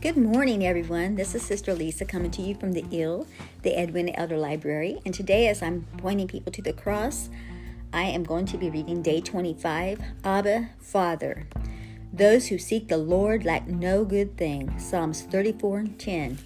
[0.00, 1.16] Good morning, everyone.
[1.16, 3.26] This is Sister Lisa coming to you from the IL,
[3.62, 5.00] the Edwina Elder Library.
[5.04, 7.28] And today, as I'm pointing people to the cross,
[7.92, 11.48] I am going to be reading day 25 Abba, Father.
[12.12, 14.78] Those who seek the Lord lack no good thing.
[14.78, 16.38] Psalms 34 and 10.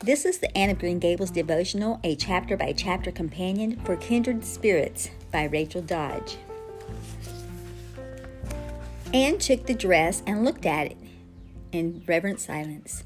[0.00, 4.44] This is the Anne of Green Gables devotional, a chapter by chapter companion for kindred
[4.44, 6.36] spirits by Rachel Dodge.
[9.14, 10.98] Anne took the dress and looked at it
[11.74, 13.04] in reverent silence.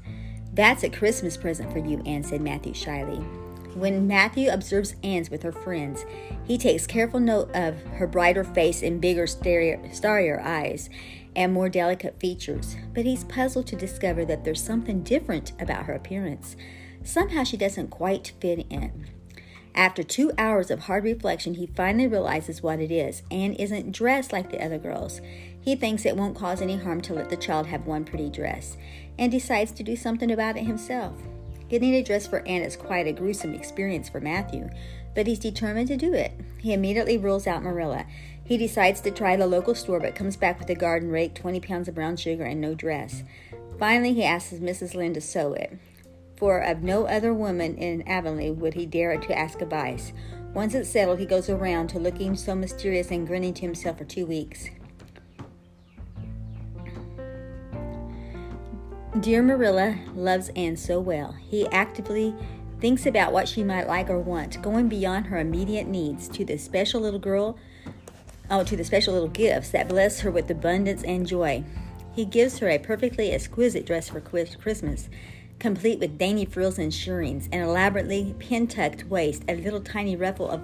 [0.53, 3.17] That's a Christmas present for you, Anne said Matthew shyly.
[3.75, 6.05] When Matthew observes Anne's with her friends,
[6.43, 10.89] he takes careful note of her brighter face and bigger, starrier eyes
[11.35, 15.93] and more delicate features, but he's puzzled to discover that there's something different about her
[15.93, 16.55] appearance.
[17.03, 19.07] Somehow she doesn't quite fit in.
[19.75, 23.21] After two hours of hard reflection, he finally realizes what it is.
[23.31, 25.21] Anne isn't dressed like the other girls.
[25.61, 28.77] He thinks it won't cause any harm to let the child have one pretty dress,
[29.17, 31.21] and decides to do something about it himself.
[31.69, 34.69] Getting a dress for Anne is quite a gruesome experience for Matthew,
[35.13, 36.31] but he's determined to do it.
[36.57, 38.05] He immediately rules out Marilla.
[38.43, 41.59] He decides to try the local store, but comes back with a garden rake, 20
[41.59, 43.23] pounds of brown sugar, and no dress.
[43.77, 44.95] Finally, he asks Mrs.
[44.95, 45.77] Lynde to sew it,
[46.35, 50.13] for of no other woman in Avonlea would he dare to ask advice.
[50.53, 54.05] Once it's settled, he goes around to looking so mysterious and grinning to himself for
[54.05, 54.69] two weeks.
[59.17, 61.35] Dear Marilla loves Anne so well.
[61.49, 62.35] He actively
[62.79, 66.57] thinks about what she might like or want, going beyond her immediate needs to the
[66.57, 67.57] special little girl,
[68.51, 71.63] oh, to the special little gifts that bless her with abundance and joy.
[72.13, 75.09] He gives her a perfectly exquisite dress for Christmas,
[75.57, 80.61] complete with dainty frills and shirrings, an elaborately pin-tucked waist, a little tiny ruffle of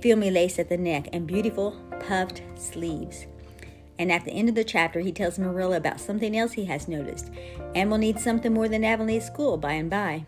[0.00, 1.72] filmy lace at the neck, and beautiful
[2.06, 3.26] puffed sleeves.
[3.98, 6.88] And at the end of the chapter, he tells Marilla about something else he has
[6.88, 7.30] noticed.
[7.74, 10.26] Anne will need something more than Avonlea School by and by.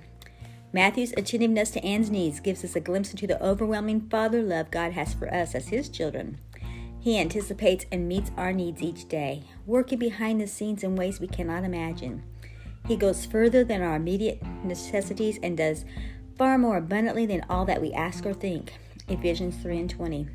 [0.73, 4.93] Matthew's attentiveness to Anne's needs gives us a glimpse into the overwhelming father love God
[4.93, 6.39] has for us as his children.
[7.01, 11.29] He anticipates and meets our needs each day, working behind the scenes in ways we
[11.29, 12.25] cannot imagine.
[12.87, 15.85] He goes further than our immediate necessities and does
[16.37, 18.73] far more abundantly than all that we ask or think.
[19.09, 20.29] Ephesians 3 and 20.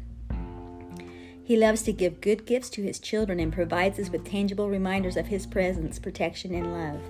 [1.52, 5.18] He loves to give good gifts to his children and provides us with tangible reminders
[5.18, 7.02] of his presence, protection, and love.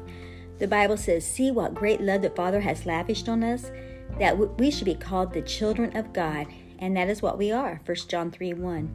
[0.58, 3.70] The Bible says, See what great love the Father has lavished on us,
[4.18, 6.48] that we should be called the children of God,
[6.80, 7.82] and that is what we are.
[7.86, 8.90] 1 John 3 1.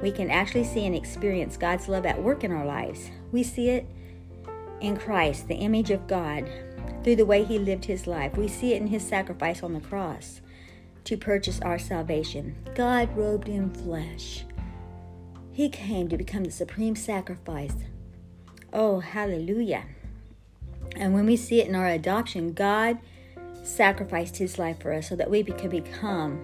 [0.00, 3.10] We can actually see and experience God's love at work in our lives.
[3.32, 3.84] We see it
[4.80, 6.48] in Christ, the image of God,
[7.02, 8.36] through the way he lived his life.
[8.36, 10.40] We see it in his sacrifice on the cross
[11.02, 12.54] to purchase our salvation.
[12.76, 14.44] God robed in flesh.
[15.52, 17.74] He came to become the supreme sacrifice.
[18.72, 19.84] Oh, hallelujah.
[20.96, 22.98] And when we see it in our adoption, God
[23.62, 26.42] sacrificed his life for us so that we could become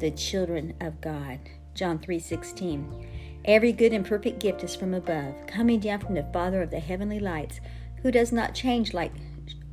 [0.00, 1.38] the children of God.
[1.74, 3.06] John 3:16.
[3.44, 6.80] Every good and perfect gift is from above, coming down from the Father of the
[6.80, 7.60] heavenly lights,
[8.02, 9.12] who does not change like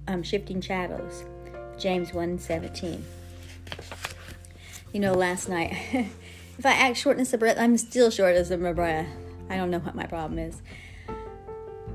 [0.08, 1.24] um, shifting shadows.
[1.78, 3.02] James 1:17.
[4.92, 5.76] You know, last night,
[6.58, 9.08] if I act shortness of breath, I'm still short as of my breath.
[9.50, 10.62] I don't know what my problem is.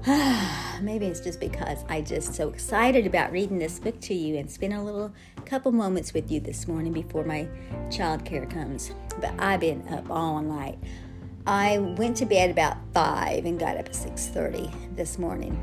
[0.81, 4.51] Maybe it's just because I just so excited about reading this book to you and
[4.51, 5.13] spend a little
[5.45, 7.49] couple moments with you this morning before my
[7.91, 8.93] child care comes.
[9.21, 10.79] But I've been up all night.
[11.47, 15.59] I went to bed about five and got up at six thirty this morning.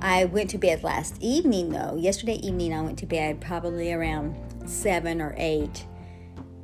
[0.00, 1.96] I went to bed last evening though.
[1.96, 5.86] Yesterday evening I went to bed probably around seven or eight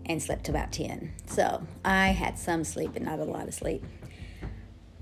[0.06, 1.12] and slept about 10.
[1.26, 3.84] So I had some sleep, but not a lot of sleep.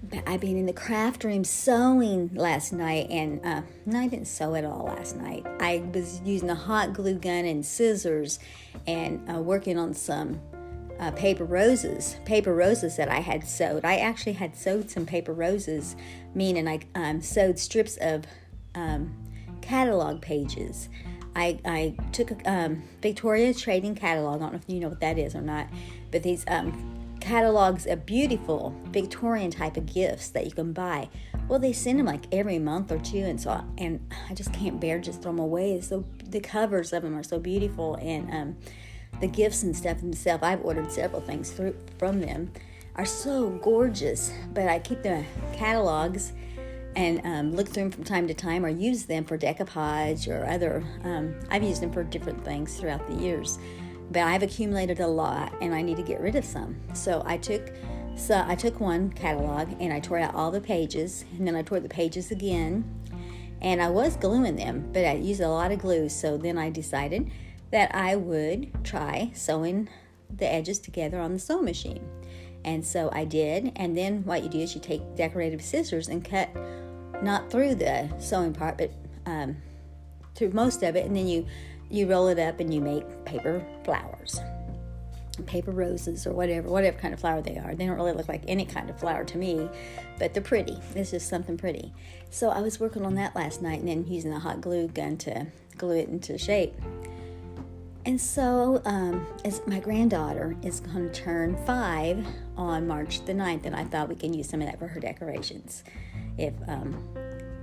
[0.03, 4.29] But I've been in the craft room sewing last night, and uh, no, I didn't
[4.29, 5.45] sew at all last night.
[5.61, 8.39] I was using a hot glue gun and scissors
[8.87, 10.41] and uh, working on some
[10.99, 13.85] uh, paper roses, paper roses that I had sewed.
[13.85, 15.95] I actually had sewed some paper roses,
[16.35, 18.25] meaning I um, sewed strips of
[18.75, 19.15] um,
[19.61, 20.89] catalog pages
[21.39, 24.37] I, I took a um, Victoria Trading Catalog.
[24.37, 25.69] I don't know if you know what that is or not,
[26.11, 31.09] but these um, catalogs of beautiful Victorian type of gifts that you can buy.
[31.47, 34.81] Well, they send them like every month or two, and so and I just can't
[34.81, 35.81] bear just throw them away.
[35.81, 38.57] So the covers of them are so beautiful, and um,
[39.21, 40.43] the gifts and stuff themselves.
[40.43, 42.51] I've ordered several things through from them,
[42.97, 44.33] are so gorgeous.
[44.53, 46.33] But I keep the catalogs
[46.99, 50.45] and um, look through them from time to time or use them for decoupage or
[50.47, 50.83] other.
[51.05, 53.61] Um, I've used them for different things throughout the years,
[54.11, 56.77] but I've accumulated a lot and I need to get rid of some.
[56.95, 57.73] So I took.
[58.17, 61.63] So I took one catalog and I tore out all the pages, and then I
[61.63, 62.83] tore the pages again,
[63.61, 66.09] And I was gluing them, but I used a lot of glue.
[66.09, 67.31] So then I decided
[67.71, 69.89] that I would try sewing
[70.35, 72.09] the edges together on the sewing machine.
[72.65, 73.73] And so I did.
[73.77, 76.49] And then what you do is you take decorative scissors and cut
[77.23, 78.91] not through the sewing part, but
[79.27, 79.57] um,
[80.35, 81.07] through most of it.
[81.07, 81.47] And then you
[81.91, 84.41] you roll it up and you make paper flowers,
[85.47, 87.75] paper roses or whatever, whatever kind of flower they are.
[87.75, 89.69] They don't really look like any kind of flower to me,
[90.19, 90.79] but they're pretty.
[90.95, 91.95] It's just something pretty.
[92.31, 95.17] So I was working on that last night and then using a hot glue gun
[95.19, 95.47] to
[95.79, 96.75] glue it into shape.
[98.09, 102.27] And so, um, as my granddaughter is going to turn five
[102.57, 104.99] on March the 9th, and I thought we can use some of that for her
[104.99, 105.85] decorations.
[106.39, 107.07] If um,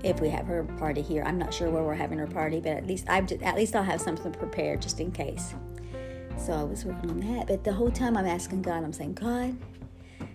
[0.04, 2.74] if we have her party here, I'm not sure where we're having her party, but
[2.74, 5.56] at least I've at least I'll have something prepared just in case.
[6.38, 9.14] So I was working on that, but the whole time I'm asking God, I'm saying,
[9.14, 9.58] God,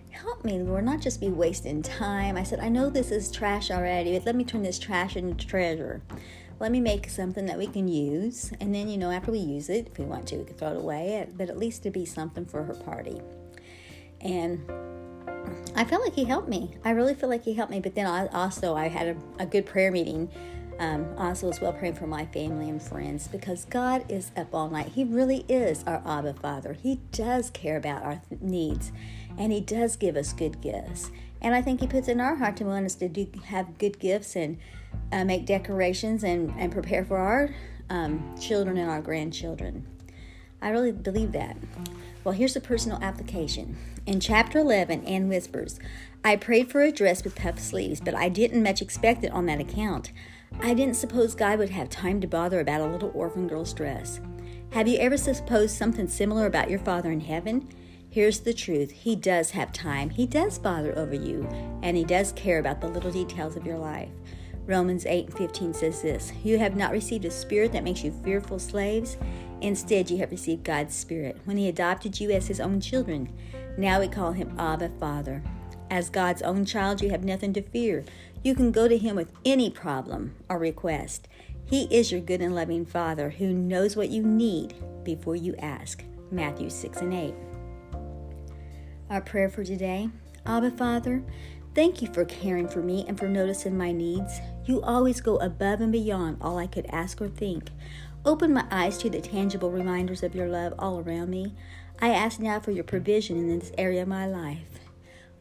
[0.09, 2.35] help me, Lord, not just be wasting time.
[2.35, 5.45] I said, I know this is trash already, but let me turn this trash into
[5.45, 6.01] treasure
[6.61, 8.51] let me make something that we can use.
[8.59, 10.69] And then, you know, after we use it, if we want to, we can throw
[10.69, 13.19] it away, but at least to be something for her party.
[14.21, 14.63] And
[15.75, 16.77] I feel like he helped me.
[16.85, 17.79] I really feel like he helped me.
[17.79, 20.29] But then I also, I had a, a good prayer meeting.
[20.77, 24.69] Um, also, as well, praying for my family and friends because God is up all
[24.69, 24.89] night.
[24.89, 26.73] He really is our Abba Father.
[26.73, 28.91] He does care about our needs
[29.37, 31.11] and He does give us good gifts.
[31.41, 33.99] And I think He puts in our heart to want us to do have good
[33.99, 34.57] gifts and
[35.11, 37.53] uh, make decorations and, and prepare for our
[37.89, 39.85] um, children and our grandchildren.
[40.61, 41.57] I really believe that.
[42.23, 43.77] Well, here's a personal application.
[44.05, 45.79] In chapter 11, Anne whispers,
[46.23, 49.47] I prayed for a dress with puff sleeves, but I didn't much expect it on
[49.47, 50.11] that account.
[50.59, 54.19] I didn't suppose God would have time to bother about a little orphan girl's dress.
[54.73, 57.67] Have you ever supposed something similar about your Father in heaven?
[58.09, 61.47] Here's the truth He does have time, He does bother over you,
[61.81, 64.09] and He does care about the little details of your life.
[64.65, 68.11] Romans 8 and 15 says this You have not received a spirit that makes you
[68.23, 69.17] fearful slaves.
[69.61, 73.31] Instead, you have received God's Spirit when He adopted you as His own children.
[73.77, 75.43] Now we call Him Abba Father.
[75.89, 78.03] As God's own child, you have nothing to fear.
[78.43, 81.27] You can go to Him with any problem or request.
[81.65, 84.73] He is your good and loving Father who knows what you need
[85.03, 86.03] before you ask.
[86.31, 87.33] Matthew 6 and 8.
[89.09, 90.09] Our prayer for today
[90.45, 91.23] Abba Father,
[91.73, 94.41] Thank you for caring for me and for noticing my needs.
[94.65, 97.69] You always go above and beyond all I could ask or think.
[98.25, 101.55] Open my eyes to the tangible reminders of your love all around me.
[102.01, 104.81] I ask now for your provision in this area of my life.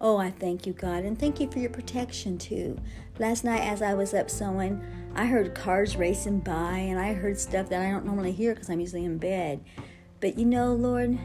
[0.01, 2.79] Oh, I thank you, God, and thank you for your protection too.
[3.19, 4.83] Last night, as I was up sewing,
[5.15, 8.71] I heard cars racing by, and I heard stuff that I don't normally hear because
[8.71, 9.63] I'm usually in bed.
[10.21, 11.19] But you know, Lord,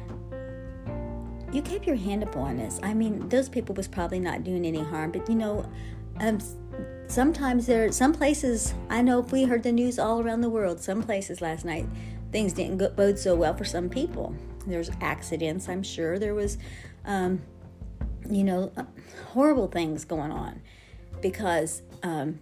[1.55, 2.79] you kept your hand upon us.
[2.83, 5.65] I mean, those people was probably not doing any harm, but you know,
[6.19, 6.39] um,
[7.07, 8.73] sometimes there, some places.
[8.89, 11.87] I know if we heard the news all around the world, some places last night,
[12.31, 14.35] things didn't go, bode so well for some people.
[14.67, 15.69] There's accidents.
[15.69, 16.57] I'm sure there was,
[17.05, 17.41] um,
[18.29, 18.83] you know, uh,
[19.31, 20.61] horrible things going on
[21.21, 22.39] because um,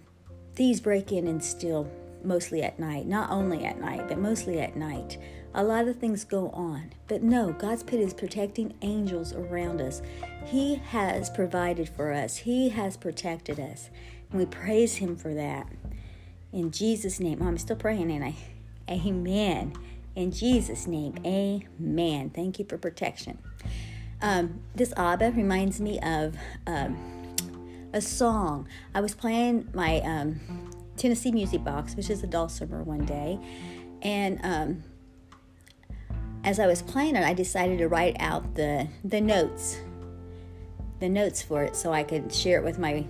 [0.55, 1.89] thieves break in and steal
[2.23, 3.05] mostly at night.
[3.05, 5.19] Not only at night, but mostly at night.
[5.55, 6.93] A lot of things go on.
[7.07, 10.01] But no, God's pit is protecting angels around us.
[10.45, 13.89] He has provided for us, He has protected us.
[14.31, 15.67] And we praise Him for that.
[16.51, 18.35] In Jesus' name, I'm still praying, and I,
[18.89, 19.73] Amen.
[20.15, 22.29] In Jesus' name, Amen.
[22.29, 23.39] Thank you for protection.
[24.21, 27.35] Um, this Abba reminds me of um,
[27.93, 28.67] a song.
[28.93, 30.39] I was playing my um,
[30.97, 33.39] Tennessee music box, which is a dulcimer, one day,
[34.01, 34.83] and um,
[36.43, 39.79] as I was playing it, I decided to write out the the notes,
[40.99, 43.05] the notes for it, so I could share it with my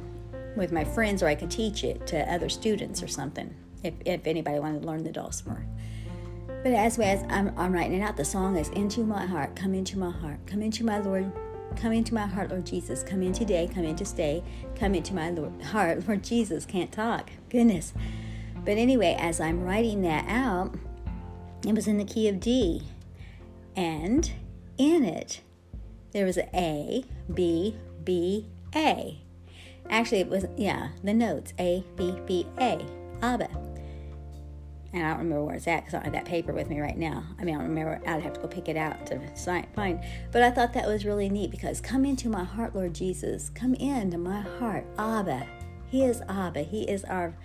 [0.56, 4.28] with my friends, or I could teach it to other students or something, if if
[4.28, 5.66] anybody wanted to learn the dulcimer.
[6.48, 9.74] But as, as I'm, I'm writing it out, the song is "Into my heart, come
[9.74, 11.32] into my heart, come into my Lord,
[11.76, 14.44] come into my heart, Lord Jesus, come in today, come in to stay,
[14.76, 17.94] come into my Lord, heart, Lord Jesus." Can't talk, goodness.
[18.64, 20.76] But anyway, as I'm writing that out,
[21.68, 22.84] it was in the key of D
[23.76, 24.32] and
[24.78, 25.42] in it
[26.14, 27.04] there was A,
[27.34, 29.20] B, B, A.
[29.90, 32.86] Actually, it was, yeah, the notes A, B, B, A,
[33.22, 33.50] Abba.
[34.94, 36.80] And I don't remember where it's at because I don't have that paper with me
[36.80, 37.24] right now.
[37.40, 39.20] I mean, I don't remember, I'd have to go pick it out to
[39.74, 40.04] find.
[40.32, 43.50] But I thought that was really neat because come into my heart, Lord Jesus.
[43.50, 45.48] Come into my heart, Abba.
[45.88, 46.62] He is Abba.
[46.62, 47.36] He is our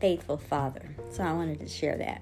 [0.00, 0.96] faithful Father.
[1.10, 2.20] So I wanted to share that.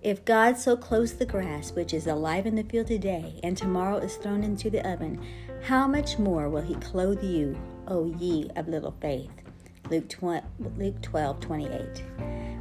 [0.00, 3.96] If God so clothes the grass which is alive in the field today, and tomorrow
[3.96, 5.20] is thrown into the oven,
[5.64, 9.30] how much more will he clothe you, O ye of little faith?
[9.90, 10.44] Luke 12,
[10.76, 12.04] Luke 12 28.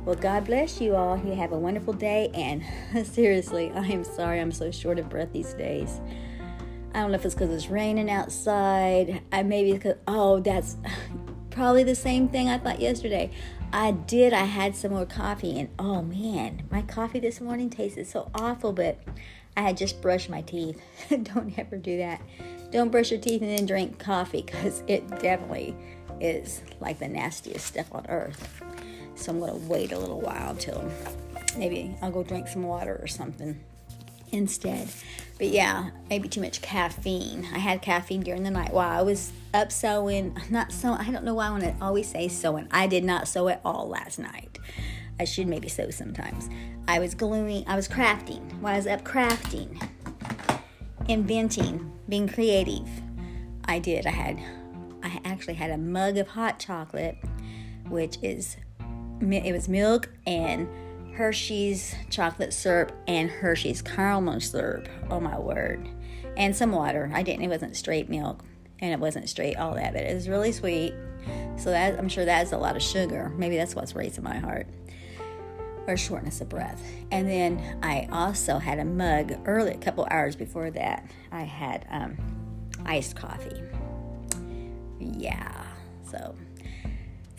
[0.04, 1.16] Well, God bless you all.
[1.18, 2.32] You have a wonderful day.
[2.34, 2.64] And
[3.08, 6.02] seriously, I am sorry I'm so short of breath these days.
[6.96, 9.22] I don't know if it's because it's raining outside.
[9.32, 10.78] I maybe because oh, that's
[11.52, 13.30] probably the same thing I thought yesterday.
[13.74, 14.34] I did.
[14.34, 18.74] I had some more coffee, and oh man, my coffee this morning tasted so awful.
[18.74, 19.00] But
[19.56, 20.82] I had just brushed my teeth.
[21.10, 22.22] don't ever do that.
[22.72, 25.76] Don't brush your teeth and then drink coffee because it definitely
[26.20, 28.62] is like the nastiest stuff on earth.
[29.16, 30.90] So I'm gonna wait a little while till
[31.58, 33.60] maybe I'll go drink some water or something
[34.32, 34.90] instead.
[35.38, 37.48] But yeah, maybe too much caffeine.
[37.54, 40.36] I had caffeine during the night while I was up sewing.
[40.50, 40.94] Not so.
[40.94, 42.68] I don't know why I want to always say sewing.
[42.72, 44.58] I did not sew at all last night.
[45.20, 46.50] I should maybe sew sometimes.
[46.88, 47.68] I was gluing.
[47.68, 48.60] I was crafting.
[48.62, 49.82] While I was up crafting,
[51.08, 52.88] inventing, being creative.
[53.66, 54.08] I did.
[54.08, 54.40] I had.
[55.04, 57.18] I actually had a mug of hot chocolate,
[57.90, 58.58] which is.
[59.20, 60.68] It was milk and
[61.18, 64.88] Hershey's chocolate syrup and Hershey's caramel syrup.
[65.10, 65.90] Oh my word.
[66.38, 67.10] And some water.
[67.12, 68.44] I didn't, it wasn't straight milk
[68.78, 70.94] and it wasn't straight all that, but it was really sweet.
[71.58, 73.30] So that I'm sure that's a lot of sugar.
[73.36, 74.68] Maybe that's what's raising my heart
[75.88, 76.88] or shortness of breath.
[77.10, 81.10] And then I also had a mug early, a couple hours before that.
[81.32, 82.16] I had um,
[82.86, 83.64] iced coffee.
[85.00, 85.64] Yeah.
[86.12, 86.36] So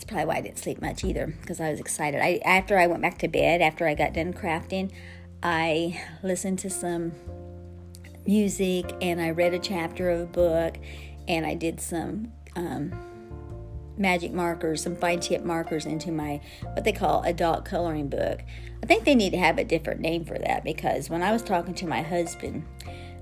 [0.09, 2.21] probably why I didn't sleep much either because I was excited.
[2.21, 4.91] I after I went back to bed after I got done crafting,
[5.41, 7.13] I listened to some
[8.25, 10.77] music and I read a chapter of a book
[11.27, 12.93] and I did some um,
[13.97, 16.41] magic markers, some fine tip markers into my
[16.73, 18.41] what they call adult coloring book.
[18.81, 21.43] I think they need to have a different name for that because when I was
[21.43, 22.65] talking to my husband,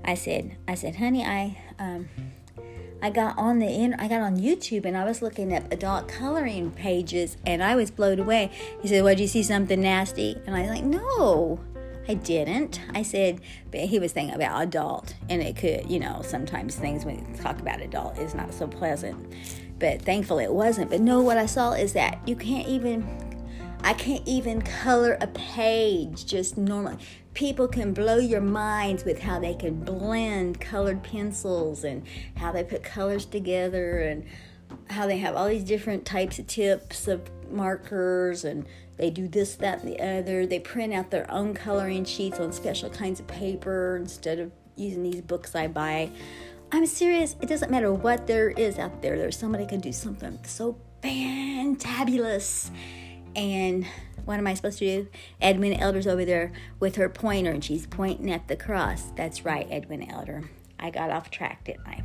[0.04, 2.08] I said, I said, honey, I um,
[3.00, 6.08] I got on the in, I got on YouTube and I was looking at adult
[6.08, 8.50] coloring pages and I was blown away.
[8.82, 11.60] He said, "Well, did you see something nasty?" And I was like, "No,
[12.08, 13.40] I didn't." I said,
[13.70, 17.42] but he was thinking about adult, and it could, you know, sometimes things when you
[17.42, 19.32] talk about adult is not so pleasant.
[19.78, 20.90] But thankfully it wasn't.
[20.90, 23.06] But no, what I saw is that you can't even
[23.82, 26.98] I can't even color a page just normally.
[27.34, 32.02] People can blow your minds with how they can blend colored pencils and
[32.36, 34.24] how they put colors together and
[34.90, 38.66] how they have all these different types of tips of markers and
[38.96, 40.44] they do this, that, and the other.
[40.44, 45.04] They print out their own coloring sheets on special kinds of paper instead of using
[45.04, 46.10] these books I buy.
[46.72, 47.36] I'm serious.
[47.40, 49.16] It doesn't matter what there is out there.
[49.16, 52.70] There's somebody can do something so fantabulous
[53.38, 53.86] and
[54.24, 55.08] what am I supposed to do?
[55.42, 59.10] Edwina Elder's over there with her pointer and she's pointing at the cross.
[59.16, 60.50] That's right, Edwina Elder.
[60.78, 62.02] I got off track, didn't I?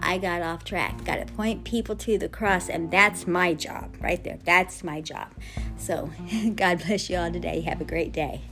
[0.00, 1.04] I got off track.
[1.04, 4.38] Got to point people to the cross, and that's my job right there.
[4.44, 5.28] That's my job.
[5.76, 6.10] So,
[6.54, 7.60] God bless you all today.
[7.62, 8.42] Have a great day.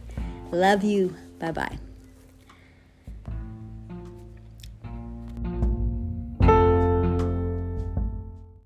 [0.51, 1.17] Love you.
[1.39, 1.92] Bye bye.